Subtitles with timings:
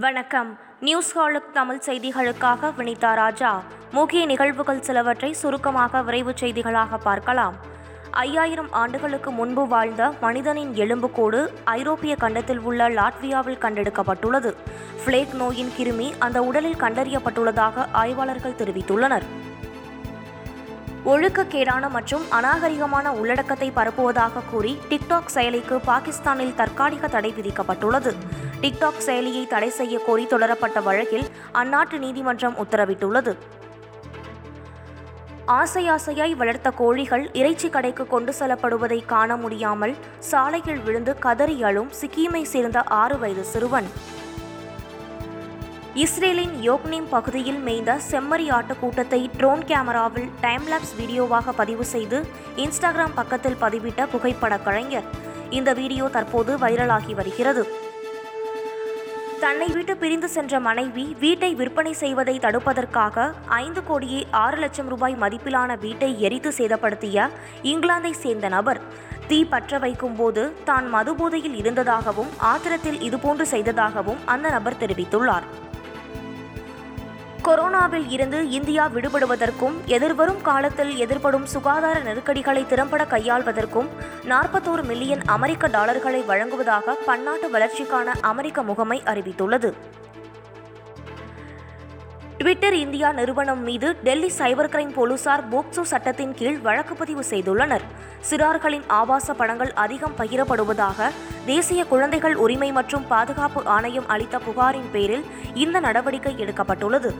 [0.00, 0.58] வணக்கம்.
[0.80, 3.62] நியூஸ் ஹாலுக் தமிழ் செய்திகளுக்காக வினிதா ராஜா.
[3.92, 7.56] முக்கிய நிகழ்வுகள் சிலவற்றை சுருக்கமாக விரைவுச் செய்திகளாக பார்க்கலாம்.
[8.10, 14.54] ஐயாயிரம் ஆண்டுகளுக்கு முன்பு வாழ்ந்த மனிதனின் எலும்புக்கூடு ஐரோப்பிய கண்டத்தில் உள்ள லாட்வியாவில் கண்டெடுக்கப்பட்டுள்ளது.
[15.04, 19.22] ஃப்ளேக் நோயின் கிருமி அந்த உடலில் கண்டறியப்பட்டுள்ளதாக ஆய்வாளர்கள் தெரிவித்துள்ளனர்.
[21.06, 28.16] ஒழுக்கக்கேடான மற்றும் அநாகரிகமான உள்ளடக்கத்தை பரப்புவதாக கூறி டிக்டாக் செயலிக்கு பாகிஸ்தானில் தற்காலிக தடை விதிக்கப்பட்டுள்ளது.
[28.62, 33.32] டிக்டாக் செயலியை தடை செய்ய கோரி தொடரப்பட்ட வழக்கில் அந்நாட்டு நீதிமன்றம் உத்தரவிட்டுள்ளது.
[35.46, 42.44] ஆசை ஆசையாய் வளர்த்த கோழிகள் இறைச்சி கடைக்கு கொண்டு செல்லப்படுவதை காண முடியாமல் சாலையில் விழுந்து கதறி அழும் சிக்கிமை
[42.44, 43.88] சேர்ந்த ஆறு வயது சிறுவன்.
[45.94, 52.20] இஸ்ரேலின் யோக்னிம் பகுதியில் மேய்ந்த செம்மறி ஆட்டு கூட்டத்தை ட்ரோன் கேமராவில் டைம்லாப்ஸ் வீடியோவாக பதிவு செய்து
[52.56, 55.08] இன்ஸ்டாகிராம் பக்கத்தில் பதிவிட்ட புகைப்படக் கலைஞர்.
[55.50, 57.64] இந்த வீடியோ தற்போது வைரலாகி வருகிறது.
[59.42, 65.76] தன்னை விட்டு பிரிந்து சென்ற மனைவி வீட்டை விற்பனை செய்வதை தடுப்பதற்காக ஐந்து கோடியே ஆறு லட்சம் ரூபாய் மதிப்பிலான
[65.84, 67.26] வீட்டை எரித்து சேதப்படுத்திய
[67.72, 68.80] இங்கிலாந்தை சேர்ந்த நபர்.
[69.28, 75.48] தீ பற்ற வைக்கும் போது தான் மதுபோதையில் இருந்ததாகவும் ஆத்திரத்தில் இதுபோன்று செய்ததாகவும் அந்த நபர் தெரிவித்துள்ளார்.
[77.48, 83.88] கொரோனாவில் இருந்து இந்தியா விடுபடுவதற்கும் எதிர்வரும் காலத்தில் எதிர்படும் சுகாதார நெருக்கடிகளை திறம்பட கையாள்வதற்கும்
[84.32, 89.70] நாற்பத்தோரு மில்லியன் அமெரிக்க டாலர்களை வழங்குவதாக பன்னாட்டு வளர்ச்சிக்கான அமெரிக்க முகமை அறிவித்துள்ளது.
[92.40, 97.86] ட்விட்டர் இந்தியா நிறுவனம் மீது டெல்லி சைபர் கிரைம் போலீசார் போக்சோ சட்டத்தின் கீழ் வழக்கு பதிவு செய்துள்ளனர்.
[98.28, 101.08] சிறார்களின் ஆபாச படங்கள் அதிகம் பகிரப்படுவதாக
[101.46, 105.26] தேசிய குழந்தைகள் உரிமை மற்றும் பாதுகாப்பு ஆணையம் அளித்த புகாரின் பேரில்
[105.64, 107.12] இந்த நடவடிக்கை எடுக்கப்பட்டுள்ளது.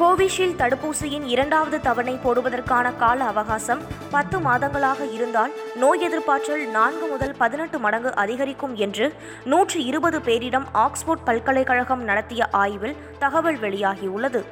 [0.00, 7.78] கோவிஷீல்டு தடுப்பூசியின் இரண்டாவது தவணை போடுவதற்கான கால அவகாசம் பத்து மாதங்களாக இருந்தால் நோய் எதிர்ப்பாற்றல் நான்கு முதல் பதினெட்டு
[7.78, 14.44] மடங்கு அதிகரிக்கும் என்று நூற்று இருபது பேரிடம் ஆக்ஸ்போர்ட் பல்கலைக்கழகம் நடத்திய ஆய்வில் தகவல் வெளியாகியுள்ளது.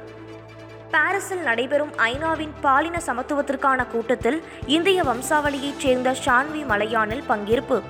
[0.91, 7.81] பாரிஸில் நடைபெறும் ஐநாவின் பாலின சமத்துவத்திற்கான கூட்டத்தில் இந்திய வம்சாவளியைச் சேர்ந்த ஷான்வி மலையானில் பங்கேற்பு.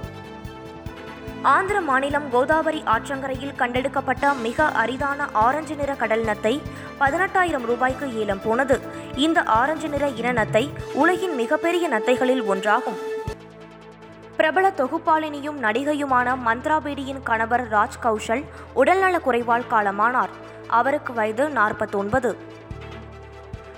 [1.41, 6.61] ஆந்திர மாநிலம் கோதாவரி ஆற்றங்கரையில் கண்டெடுக்கப்பட்ட மிக அரிதான ஆரஞ்சு நிற கடல் நத்தை
[6.99, 8.79] பதினெட்டாயிரம் ரூபாய்க்கு ஏலம் போனது.
[9.15, 12.97] இந்த ஆரஞ்சு நிற இன நத்தை உலகின் மிகப்பெரிய நத்தைகளில் ஒன்றாகும்.
[14.37, 18.43] பிரபல தொகுப்பாளினியும் நடிகையுமான மந்த்ரா பேடியின் கணவர் ராஜ் கௌஷல்
[18.73, 20.29] உடல்நலக் குறைவால் காலமானார்.
[20.67, 22.37] அவருக்கு வயது நாற்பத்தொன்பது.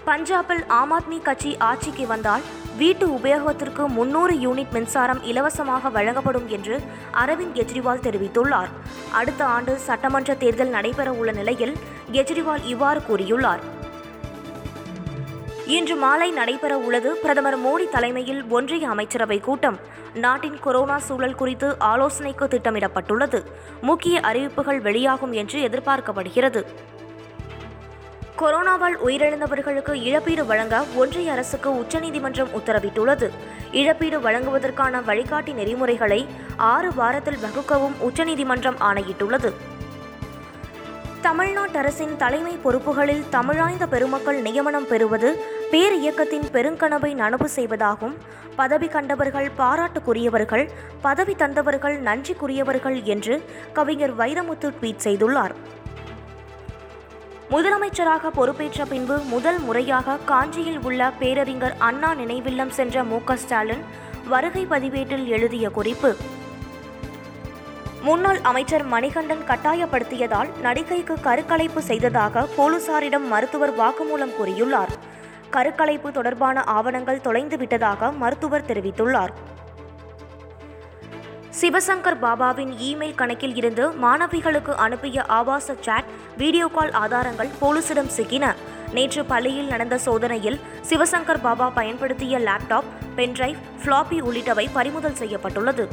[0.06, 2.42] பஞ்சாபில் ஆம் ஆத்மி கட்சி ஆட்சிக்கு வந்தால்
[2.80, 6.76] வீட்டு உபயோகத்திற்கு முன்னூறு யூனிட் மின்சாரம் இலவசமாக வழங்கப்படும் என்று
[7.26, 8.70] அரவிந்த் கெஜ்ரிவால் தெரிவித்துள்ளார்.
[9.12, 11.74] அடுத்த ஆண்டு சட்டமன்ற தேர்தல் நடைபெற உள்ள நிலையில்
[12.12, 13.64] கெஜ்ரிவால் இவ்வாறு கூறியுள்ளார்.
[15.66, 19.80] இன்று மாலை நடைபெற உள்ளது பிரதமர் மோடி தலைமையில் ஒன்றிய அமைச்சரவை கூட்டம்.
[20.14, 23.42] நாட்டின் கொரோனா சூழல் குறித்து ஆலோசனைக்கு திட்டமிடப்பட்டுள்ளது.
[23.82, 26.64] முக்கிய அறிவிப்புகள் வெளியாகும் என்று எதிர்பார்க்கப்படுகிறது.
[28.42, 33.30] கொரோனாவால் உயிரிழந்தவர்களுக்கு இழப்பீடு வழங்க ஒன்றிய அரசுக்கு உச்சநீதிமன்றம் உத்தரவிட்டுள்ளது.
[33.72, 36.28] இழப்பீடு வழங்குவதற்கான வழிகாட்டி நெறிமுறைகளை
[36.58, 39.54] ஆறு வாரத்தில் வகுக்கவும் உச்சநீதிமன்றம் ஆணையிட்டுள்ளது.
[41.22, 45.32] தமிழ்நாட்டு அரசின் தலைமை பொறுப்புகளில் தமிழாய்ந்த பெருமக்கள் நியமனம் பெறுவது
[45.72, 48.16] பேர் இயக்கத்தின் பெருங்கனவை நனவு செய்வதாகும்.
[48.56, 50.70] பதவி கண்டவர்கள் பாராட்டுக்குரியவர்கள்
[51.02, 55.56] பதவி தந்தவர்கள் நன்றிக்குரியவர்கள் என்று கவிஞர் வைரமுத்து ட்வீட் செய்துள்ளார்.
[57.52, 63.84] முதலமைச்சராக பொறுப்பேற்ற பின்பு முதல் முறையாக காஞ்சியில் உள்ள பேரறிஞர் அண்ணா நினைவில்லம் சென்ற மு ஸ்டாலின்
[64.28, 66.16] வருகை பதிவேட்டில் எழுதிய குறிப்பு.
[68.02, 74.94] முன்னாள் அமைச்சர் மணிகண்டன் கட்டாயப்படுத்தியதால் நடிகைக்கு கருக்கலைப்பு செய்ததாக போலீசாரிடம் மருத்துவர் வாக்குமூலம் கூறியுள்ளார்.
[75.50, 79.34] கருக்கலைப்பு தொடர்பான ஆவணங்கள் தொலைந்து விட்டதாக மருத்துவர் தெரிவித்துள்ளார்.
[81.62, 88.56] சிவசங்கர் பாபாவின் இமெயில் கணக்கில் இருந்து மாணவிகளுக்கு அனுப்பிய ஆபாச சாட் வீடியோ கால் ஆதாரங்கள் போலீசிடம் சிக்கின.
[88.94, 95.90] நேற்று பள்ளியில் நடந்த சோதனையில் சிவசங்கர் பாபா பயன்படுத்திய லேப்டாப் பென்டிரைவ் ஃப்ளாப்பி உள்ளிட்டவை பறிமுதல் செய்யப்பட்டுள்ளது.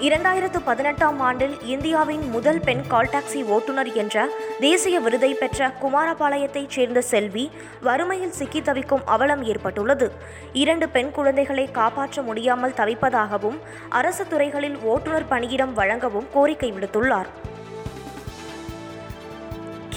[0.00, 4.28] இரண்டாயிரத்து பதினெட்டாம் ஆண்டில் இந்தியாவின் முதல் பெண் கால் டாக்ஸி ஓட்டுநர் என்ற
[4.60, 7.50] தேசிய விருதை பெற்ற குமாரபாளையத்தைச் சேர்ந்த செல்வி
[7.82, 10.12] வறுமையில் சிக்கி தவிக்கும் அவலம் ஏற்பட்டுள்ளது.
[10.52, 13.58] இரண்டு பெண் குழந்தைகளை காப்பாற்ற முடியாமல் தவிப்பதாகவும்
[13.88, 17.30] அரசு துறைகளில் ஓட்டுநர் பணியிடம் வழங்கவும் கோரிக்கை விடுத்துள்ளார்.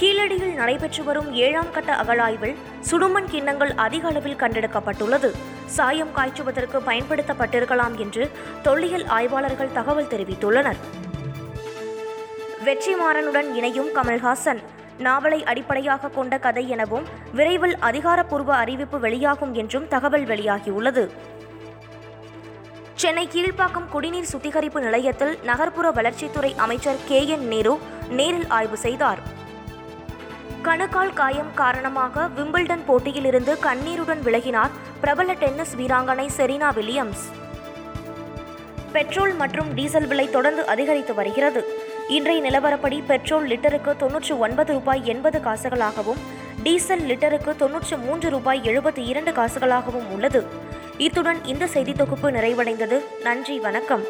[0.00, 2.56] கீழடியில் நடைபெற்று வரும் ஏழாம் கட்ட அகழாய்வில்
[2.90, 5.30] சுடுமண் கிண்ணங்கள் அதிக அளவில் கண்டெடுக்கப்பட்டுள்ளது.
[5.66, 8.30] சாயம் காய்ச்சுவதற்கு பயன்படுத்தப்பட்டிருக்கலாம் என்று
[8.62, 10.78] தொல்லியல் ஆய்வாளர்கள் தகவல் தெரிவித்துள்ளனர்.
[12.64, 14.60] வெற்றிமாறனுடன் இணையும் கமல்ஹாசன்
[14.98, 21.10] நாவலை அடிப்படையாக கொண்ட கதை எனவும் விரைவில் அதிகாரப்பூர்வ அறிவிப்பு வெளியாகும் என்றும் தகவல் வெளியாகியுள்ளது.
[22.94, 29.38] சென்னை கீழ்ப்பாக்கம் குடிநீர் சுத்திகரிப்பு நிலையத்தில் நகர்ப்புற வளர்ச்சித்துறை அமைச்சர் கே என் நேரு நேரில் ஆய்வு செய்தார்.
[30.66, 37.22] கணுக்கால் காயம் காரணமாக விம்பிள்டன் போட்டியிலிருந்து கண்ணீருடன் விலகினார் பிரபல டென்னிஸ் வீராங்கனை செரீனா வில்லியம்ஸ்.
[38.92, 41.62] பெட்ரோல் மற்றும் டீசல் விலை தொடர்ந்து அதிகரித்து வருகிறது.
[42.08, 46.22] இன்றைய நிலவரப்படி பெட்ரோல் லிட்டருக்கு தொன்னூற்று ஒன்பது ரூபாய் எண்பது காசுகளாகவும்
[46.62, 50.46] டீசல் லிட்டருக்கு தொன்னூற்று மூன்று ரூபாய் எழுபத்தி இரண்டு காசுகளாகவும் உள்ளது.
[50.98, 53.00] இத்துடன் இந்த செய்தி தொகுப்பு நிறைவடைந்தது.
[53.22, 54.04] நன்றி வணக்கம்.